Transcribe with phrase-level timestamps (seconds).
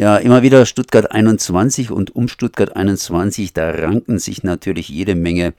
[0.00, 5.52] Ja, immer wieder Stuttgart 21 und um Stuttgart 21, da ranken sich natürlich jede Menge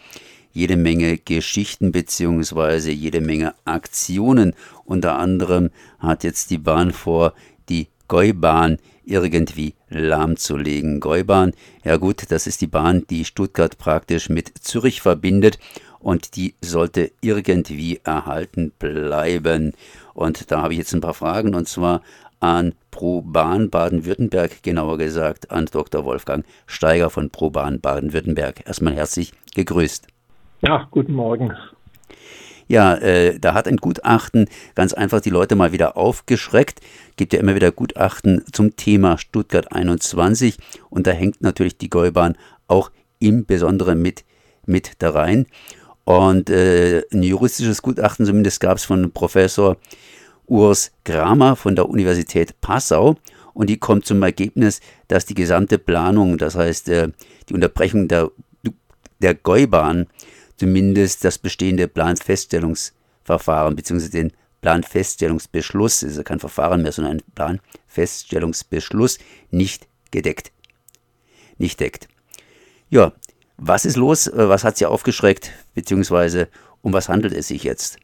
[0.52, 4.56] jede Menge Geschichten beziehungsweise jede Menge Aktionen.
[4.84, 5.70] Unter anderem
[6.00, 7.36] hat jetzt die Bahn vor,
[7.70, 11.02] die Gäubahn irgendwie lahmzulegen.
[11.02, 11.54] Gäubahn,
[11.84, 15.60] ja gut, das ist die Bahn, die Stuttgart praktisch mit Zürich verbindet
[16.00, 19.74] und die sollte irgendwie erhalten bleiben.
[20.16, 22.02] Und da habe ich jetzt ein paar Fragen und zwar
[22.42, 26.04] an ProBahn Baden-Württemberg, genauer gesagt an Dr.
[26.04, 28.68] Wolfgang Steiger von ProBahn Baden-Württemberg.
[28.68, 30.08] Erstmal herzlich gegrüßt.
[30.62, 31.54] Ja, guten Morgen.
[32.68, 36.80] Ja, äh, da hat ein Gutachten ganz einfach die Leute mal wieder aufgeschreckt.
[37.18, 40.58] Gibt ja immer wieder Gutachten zum Thema Stuttgart 21
[40.90, 44.24] und da hängt natürlich die Gäubahn auch im Besonderen mit,
[44.66, 45.48] mit da rein.
[46.06, 49.78] Und äh, ein juristisches Gutachten zumindest gab es von Professor
[50.52, 53.16] Urs Kramer von der Universität Passau
[53.54, 57.08] und die kommt zum Ergebnis, dass die gesamte Planung, das heißt äh,
[57.48, 58.30] die Unterbrechung der,
[59.20, 60.08] der Gäubahn,
[60.58, 64.10] zumindest das bestehende Planfeststellungsverfahren bzw.
[64.10, 69.20] den Planfeststellungsbeschluss, ist ja kein Verfahren mehr, sondern ein Planfeststellungsbeschluss,
[69.52, 70.52] nicht gedeckt.
[71.60, 72.10] Nicht deckt.
[72.90, 73.14] Ja,
[73.56, 74.28] was ist los?
[74.28, 75.54] Äh, was hat Sie aufgeschreckt?
[75.76, 76.50] Beziehungsweise
[76.82, 78.00] um was handelt es sich jetzt?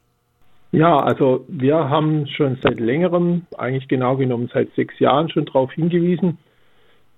[0.72, 5.72] Ja, also wir haben schon seit längerem, eigentlich genau genommen seit sechs Jahren schon darauf
[5.72, 6.38] hingewiesen,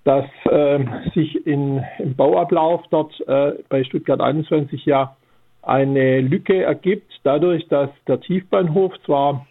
[0.04, 0.78] dass äh,
[1.14, 5.16] sich in, im Bauablauf dort äh, bei Stuttgart 21 ja
[5.62, 9.46] eine Lücke ergibt, dadurch, dass der Tiefbahnhof zwar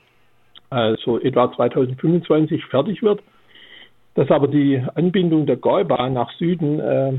[0.70, 3.22] also etwa 2025 fertig wird,
[4.16, 7.14] dass aber die Anbindung der Gäubahn nach Süden äh,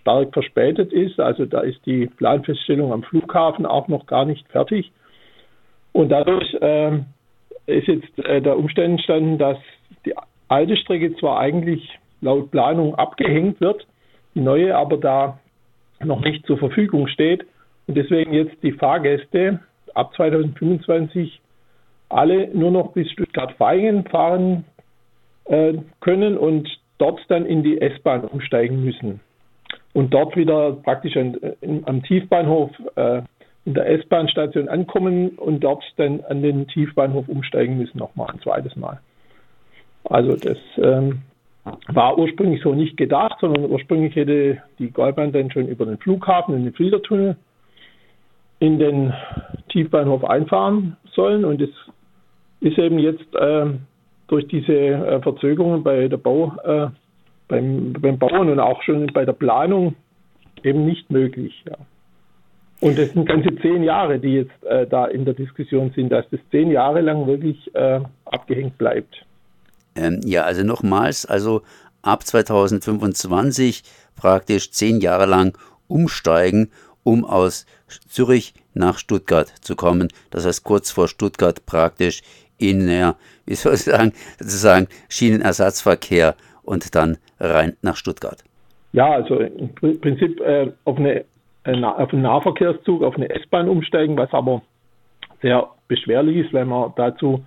[0.00, 1.20] stark verspätet ist.
[1.20, 4.92] Also da ist die Planfeststellung am Flughafen auch noch gar nicht fertig.
[5.92, 6.98] Und dadurch äh,
[7.66, 9.58] ist jetzt äh, der Umstand entstanden, dass
[10.04, 10.14] die
[10.48, 13.86] alte Strecke zwar eigentlich laut Planung abgehängt wird,
[14.34, 15.38] die neue aber da
[16.02, 17.44] noch nicht zur Verfügung steht
[17.86, 19.60] und deswegen jetzt die Fahrgäste
[19.94, 21.40] ab 2025
[22.08, 24.64] alle nur noch bis Stuttgart-Vaihingen fahren
[25.46, 26.68] äh, können und
[26.98, 29.20] dort dann in die S-Bahn umsteigen müssen.
[29.94, 33.22] Und dort wieder praktisch an, in, am Tiefbahnhof äh,
[33.64, 38.74] in der S-Bahn-Station ankommen und dort dann an den Tiefbahnhof umsteigen müssen, nochmal ein zweites
[38.76, 39.00] Mal.
[40.04, 41.22] Also das ähm,
[41.88, 46.56] war ursprünglich so nicht gedacht, sondern ursprünglich hätte die Goldbahn dann schon über den Flughafen
[46.56, 47.36] in den Filtertunnel
[48.58, 49.12] in den
[49.68, 51.44] Tiefbahnhof einfahren sollen.
[51.44, 51.70] Und es
[52.60, 53.66] ist eben jetzt äh,
[54.28, 56.88] durch diese äh, Verzögerungen bei der Bau, äh,
[57.48, 59.94] beim, beim Bauen und auch schon bei der Planung
[60.62, 61.62] eben nicht möglich.
[61.68, 61.76] Ja.
[62.82, 66.28] Und das sind ganze zehn Jahre, die jetzt äh, da in der Diskussion sind, dass
[66.30, 69.24] das zehn Jahre lang wirklich äh, abgehängt bleibt.
[69.94, 71.62] Ähm, ja, also nochmals, also
[72.02, 73.82] ab 2025
[74.16, 75.56] praktisch zehn Jahre lang
[75.86, 76.70] umsteigen
[77.04, 77.66] um aus
[78.08, 80.08] Zürich nach Stuttgart zu kommen.
[80.30, 82.22] Das heißt kurz vor Stuttgart praktisch
[82.58, 83.16] in, ja,
[83.46, 88.42] wie soll ich sagen, sozusagen Schienenersatzverkehr und dann rein nach Stuttgart.
[88.92, 91.24] Ja, also im Prinzip äh, auf, eine,
[91.64, 94.62] auf einen Nahverkehrszug, auf eine S-Bahn umsteigen, was aber
[95.42, 97.44] sehr beschwerlich ist, weil man dazu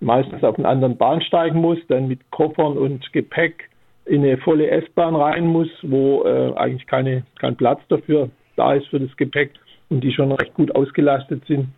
[0.00, 3.68] meistens auf einen anderen Bahn steigen muss, dann mit Koffern und Gepäck
[4.04, 8.88] in eine volle S-Bahn rein muss, wo äh, eigentlich keine, kein Platz dafür da ist
[8.88, 9.52] für das Gepäck
[9.88, 11.68] und die schon recht gut ausgelastet sind.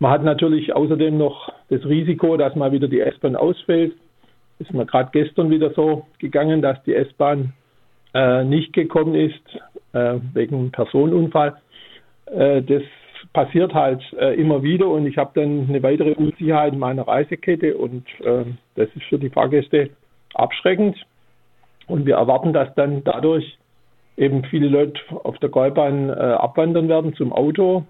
[0.00, 3.94] Man hat natürlich außerdem noch das Risiko, dass mal wieder die S-Bahn ausfällt.
[4.58, 7.52] Ist mir gerade gestern wieder so gegangen, dass die S-Bahn
[8.12, 9.60] äh, nicht gekommen ist
[9.94, 11.56] äh, wegen Personenunfall.
[12.26, 12.82] Äh, das
[13.32, 17.76] passiert halt äh, immer wieder und ich habe dann eine weitere Unsicherheit in meiner Reisekette
[17.76, 18.44] und äh,
[18.74, 19.90] das ist für die Fahrgäste
[20.34, 20.96] abschreckend.
[21.86, 23.58] Und wir erwarten, dass dann dadurch
[24.16, 27.84] eben viele Leute auf der Gäubahn äh, abwandern werden zum Auto.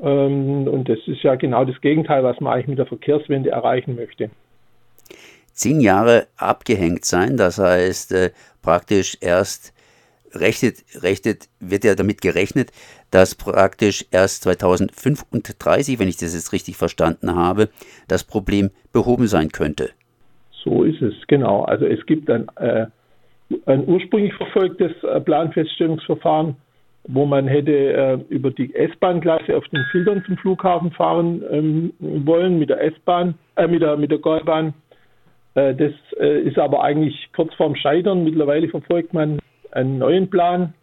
[0.00, 3.94] Ähm, und das ist ja genau das Gegenteil, was man eigentlich mit der Verkehrswende erreichen
[3.96, 4.30] möchte.
[5.52, 8.30] Zehn Jahre abgehängt sein, das heißt äh,
[8.62, 9.73] praktisch erst
[10.34, 12.70] rechnet, rechnet, wird ja damit gerechnet,
[13.10, 17.68] dass praktisch erst 2035, wenn ich das jetzt richtig verstanden habe,
[18.08, 19.90] das Problem behoben sein könnte.
[20.62, 21.62] So ist es, genau.
[21.64, 22.86] Also es gibt ein äh,
[23.66, 26.56] ein ursprünglich verfolgtes äh, Planfeststellungsverfahren,
[27.06, 32.58] wo man hätte äh, über die S-Bahn-Gleise auf den Filtern zum Flughafen fahren ähm, wollen
[32.58, 34.72] mit der S-Bahn, äh, mit der mit der Gäubahn.
[35.54, 38.24] Äh, das äh, ist aber eigentlich kurz vorm Scheitern.
[38.24, 39.38] Mittlerweile verfolgt man
[39.74, 40.74] einen neuen Plan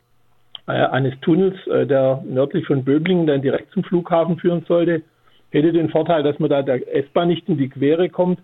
[0.68, 5.02] äh, eines Tunnels, der nördlich von Böblingen dann direkt zum Flughafen führen sollte.
[5.50, 8.40] Hätte den Vorteil, dass man da der S-Bahn nicht in die Quere kommt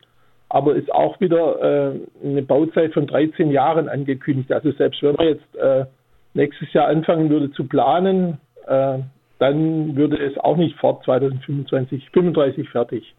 [0.49, 4.51] aber ist auch wieder äh, eine Bauzeit von 13 Jahren angekündigt.
[4.51, 5.85] Also selbst wenn man jetzt äh,
[6.33, 8.99] nächstes Jahr anfangen würde zu planen, äh,
[9.39, 13.13] dann würde es auch nicht vor 2025, 35 fertig.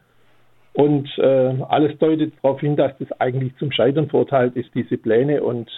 [0.76, 5.42] Und äh, alles deutet darauf hin, dass das eigentlich zum Scheitern verurteilt ist, diese Pläne.
[5.42, 5.70] Und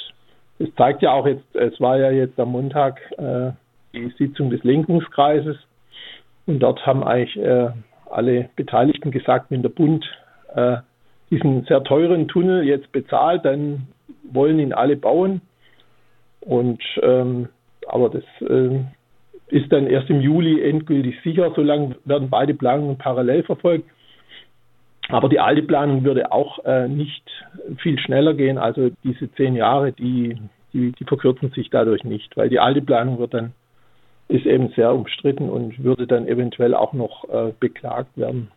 [0.57, 3.51] es zeigt ja auch jetzt, es war ja jetzt am Montag äh,
[3.93, 5.57] die Sitzung des Lenkungskreises.
[6.47, 7.69] Und dort haben eigentlich äh,
[8.09, 10.03] alle Beteiligten gesagt, wenn der Bund
[10.55, 10.77] äh,
[11.29, 13.87] diesen sehr teuren Tunnel jetzt bezahlt, dann
[14.31, 15.41] wollen ihn alle bauen.
[16.41, 17.49] Und ähm,
[17.87, 18.79] aber das äh,
[19.49, 21.51] ist dann erst im Juli endgültig sicher.
[21.55, 23.85] Solange werden beide Planungen parallel verfolgt.
[25.09, 27.23] Aber die alte Planung würde auch äh, nicht
[27.77, 28.57] viel schneller gehen.
[28.57, 30.37] Also diese zehn Jahre, die,
[30.73, 33.53] die, die verkürzen sich dadurch nicht, weil die alte Planung wird dann
[34.29, 38.51] ist eben sehr umstritten und würde dann eventuell auch noch äh, beklagt werden.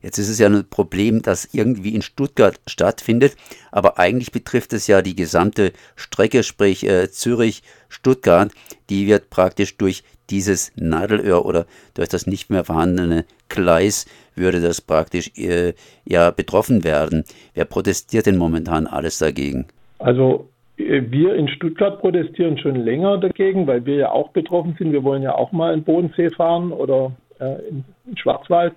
[0.00, 3.36] Jetzt ist es ja ein Problem, das irgendwie in Stuttgart stattfindet,
[3.72, 8.52] aber eigentlich betrifft es ja die gesamte Strecke, sprich äh, Zürich-Stuttgart.
[8.90, 14.06] Die wird praktisch durch dieses Nadelöhr oder durch das nicht mehr vorhandene Gleis
[14.36, 15.74] würde das praktisch äh,
[16.04, 17.24] ja betroffen werden.
[17.54, 19.66] Wer protestiert denn momentan alles dagegen?
[19.98, 24.92] Also äh, wir in Stuttgart protestieren schon länger dagegen, weil wir ja auch betroffen sind.
[24.92, 27.84] Wir wollen ja auch mal in Bodensee fahren oder äh, in,
[28.16, 28.74] Schwarzwald.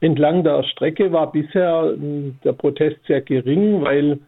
[0.00, 4.18] Entlang der Strecke war bisher hm, der Protest sehr gering, weil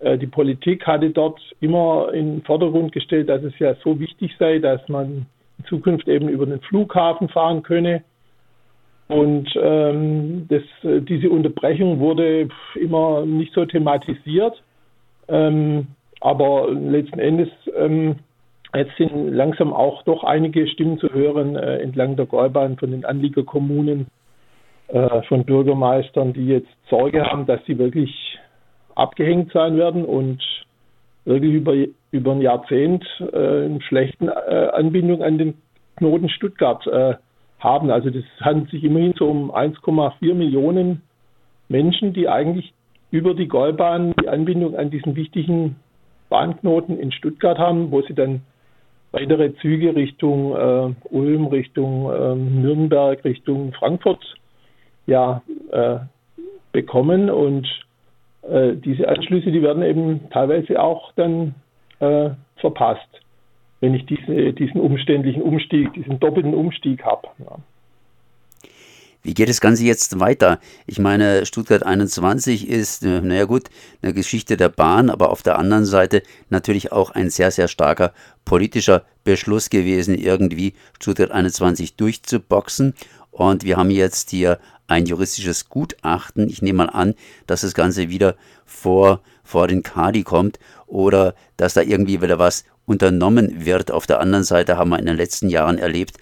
[0.00, 4.32] äh, die Politik hatte dort immer in den Vordergrund gestellt, dass es ja so wichtig
[4.38, 5.26] sei, dass man
[5.58, 8.02] in Zukunft eben über den Flughafen fahren könne.
[9.08, 14.62] Und ähm, das, diese Unterbrechung wurde immer nicht so thematisiert.
[15.28, 15.88] Ähm,
[16.20, 18.16] aber letzten Endes, ähm,
[18.74, 23.04] jetzt sind langsam auch doch einige Stimmen zu hören äh, entlang der Gäubahn von den
[23.04, 24.06] Anliegerkommunen,
[24.88, 28.38] äh, von Bürgermeistern, die jetzt Sorge haben, dass sie wirklich
[28.94, 30.42] abgehängt sein werden und
[31.26, 31.74] wirklich über,
[32.12, 35.54] über ein Jahrzehnt äh, eine schlechte äh, Anbindung an den
[35.96, 37.14] Knoten Stuttgart äh,
[37.58, 37.90] haben.
[37.90, 41.02] Also das handelt sich immerhin so um 1,4 Millionen
[41.68, 42.72] Menschen, die eigentlich
[43.10, 45.76] über die Gäubahn die Anbindung an diesen wichtigen
[46.28, 48.42] Bahnknoten in Stuttgart haben, wo sie dann
[49.12, 54.22] weitere Züge Richtung äh, Ulm, Richtung äh, Nürnberg, Richtung Frankfurt
[55.06, 55.98] ja, äh,
[56.72, 57.30] bekommen.
[57.30, 57.66] Und
[58.50, 61.54] äh, diese Anschlüsse, die werden eben teilweise auch dann
[62.00, 63.08] äh, verpasst,
[63.80, 67.28] wenn ich diese, diesen umständlichen Umstieg, diesen doppelten Umstieg habe.
[67.38, 67.58] Ja.
[69.26, 70.60] Wie geht das Ganze jetzt weiter?
[70.86, 73.64] Ich meine, Stuttgart 21 ist, äh, naja gut,
[74.00, 78.12] eine Geschichte der Bahn, aber auf der anderen Seite natürlich auch ein sehr, sehr starker
[78.44, 82.94] politischer Beschluss gewesen, irgendwie Stuttgart 21 durchzuboxen.
[83.32, 86.48] Und wir haben jetzt hier ein juristisches Gutachten.
[86.48, 87.14] Ich nehme mal an,
[87.46, 92.64] dass das Ganze wieder vor, vor den Kadi kommt oder dass da irgendwie wieder was
[92.86, 93.90] unternommen wird.
[93.90, 96.18] Auf der anderen Seite haben wir in den letzten Jahren erlebt,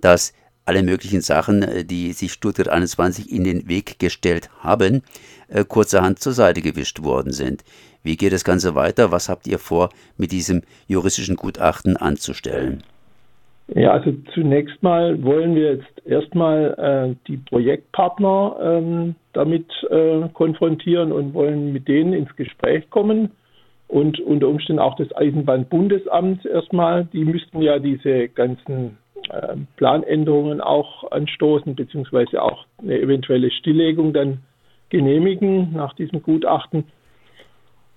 [0.00, 0.32] dass
[0.64, 5.02] alle möglichen Sachen, äh, die sich Stuttgart 21 in den Weg gestellt haben,
[5.48, 7.64] äh, kurzerhand zur Seite gewischt worden sind.
[8.02, 9.10] Wie geht das Ganze weiter?
[9.10, 12.82] Was habt ihr vor, mit diesem juristischen Gutachten anzustellen?
[13.74, 21.12] Ja, also zunächst mal wollen wir jetzt erstmal äh, die Projektpartner ähm, damit äh, konfrontieren
[21.12, 23.30] und wollen mit denen ins Gespräch kommen
[23.86, 27.04] und unter Umständen auch das Eisenbahnbundesamt erstmal.
[27.12, 28.98] Die müssten ja diese ganzen
[29.30, 34.38] äh, Planänderungen auch anstoßen, beziehungsweise auch eine eventuelle Stilllegung dann
[34.88, 36.84] genehmigen nach diesem Gutachten.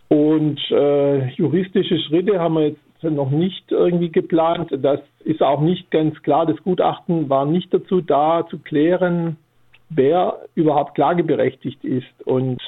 [0.09, 4.69] Und äh, juristische Schritte haben wir jetzt noch nicht irgendwie geplant.
[4.71, 6.45] Das ist auch nicht ganz klar.
[6.45, 9.37] Das Gutachten war nicht dazu da, zu klären,
[9.89, 12.25] wer überhaupt klageberechtigt ist.
[12.25, 12.61] Und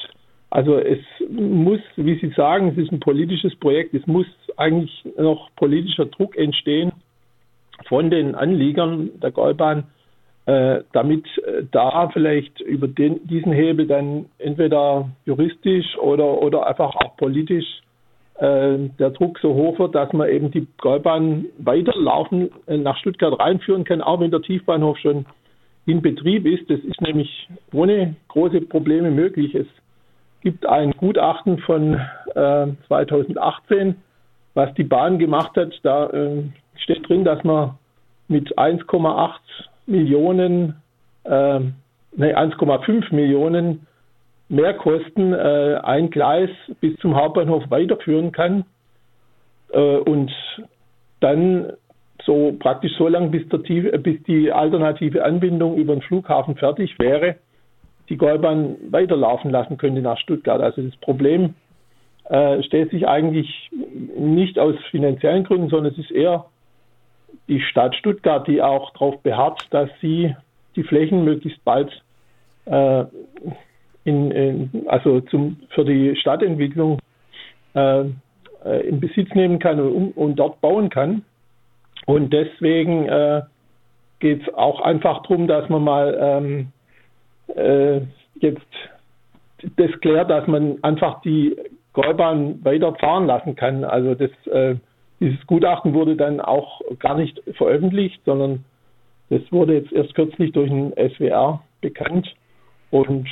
[0.50, 4.26] Also es muss, wie Sie sagen, es ist ein politisches Projekt, es muss
[4.56, 6.92] eigentlich noch politischer Druck entstehen
[7.88, 9.84] von den Anliegern der Gäubahn,
[10.46, 16.94] äh, damit äh, da vielleicht über den, diesen Hebel dann entweder juristisch oder, oder einfach
[16.94, 17.66] auch politisch
[18.38, 23.84] der Druck so hoch wird, dass man eben die Gäubahn weiterlaufen äh, nach Stuttgart reinführen
[23.84, 25.24] kann, auch wenn der Tiefbahnhof schon
[25.86, 26.68] in Betrieb ist.
[26.68, 29.54] Das ist nämlich ohne große Probleme möglich.
[29.54, 29.66] Es
[30.42, 31.94] gibt ein Gutachten von
[32.34, 33.96] äh, 2018,
[34.54, 35.72] was die Bahn gemacht hat.
[35.82, 36.42] Da äh,
[36.76, 37.78] steht drin, dass man
[38.28, 39.32] mit 1,8
[39.86, 40.74] Millionen,
[41.24, 41.72] äh, ne,
[42.16, 43.86] 1,5 Millionen
[44.48, 46.50] Mehrkosten äh, ein Gleis
[46.80, 48.64] bis zum Hauptbahnhof weiterführen kann
[49.72, 50.30] äh, und
[51.20, 51.72] dann
[52.24, 57.36] so praktisch so lange, bis, bis die alternative Anbindung über den Flughafen fertig wäre,
[58.08, 60.60] die Gäubahn weiterlaufen lassen könnte nach Stuttgart.
[60.60, 61.54] Also das Problem
[62.24, 63.70] äh, stellt sich eigentlich
[64.16, 66.46] nicht aus finanziellen Gründen, sondern es ist eher
[67.48, 70.34] die Stadt Stuttgart, die auch darauf beharrt, dass sie
[70.74, 71.90] die Flächen möglichst bald
[72.66, 73.04] äh,
[74.06, 76.98] in, in, also zum, für die Stadtentwicklung
[77.74, 78.04] äh,
[78.64, 81.24] äh in Besitz nehmen kann und, und, dort bauen kann.
[82.06, 83.42] Und deswegen äh,
[84.20, 86.68] geht es auch einfach darum, dass man mal ähm,
[87.56, 88.00] äh,
[88.40, 88.60] jetzt
[89.76, 91.56] das klärt, dass man einfach die
[91.92, 93.82] Gäubahn weiter fahren lassen kann.
[93.82, 94.76] Also das äh,
[95.18, 98.64] dieses Gutachten wurde dann auch gar nicht veröffentlicht, sondern
[99.30, 102.32] das wurde jetzt erst kürzlich durch den SWR bekannt.
[102.90, 103.28] Und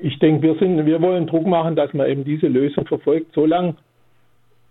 [0.00, 3.74] ich denke, wir sind, wir wollen Druck machen, dass man eben diese Lösung verfolgt, solange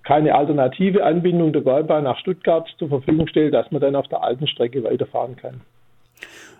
[0.03, 4.23] keine alternative Anbindung der Gäubahn nach Stuttgart zur Verfügung stellt, dass man dann auf der
[4.23, 5.61] alten Strecke weiterfahren kann.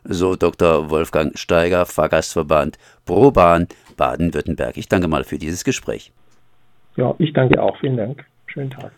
[0.03, 0.89] So Dr.
[0.89, 4.77] Wolfgang Steiger, Fahrgastverband ProBahn Baden-Württemberg.
[4.77, 6.11] Ich danke mal für dieses Gespräch.
[6.97, 7.77] Ja, ich danke auch.
[7.79, 8.25] Vielen Dank.
[8.47, 8.91] Schönen Tag.